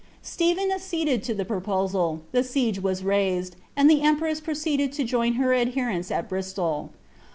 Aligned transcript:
"'Stephen 0.23 0.71
acceded 0.71 1.21
to 1.21 1.31
the 1.35 1.45
proposal, 1.45 2.23
the 2.31 2.43
siege 2.43 2.81
was 2.81 3.03
raised, 3.03 3.55
and 3.75 3.87
tlie 3.87 4.01
emprtM 4.01 4.41
proceeded 4.43 4.91
to 4.91 5.03
join 5.03 5.33
her 5.33 5.53
adherents 5.53 6.09
at 6.09 6.27
Urislol. 6.27 6.89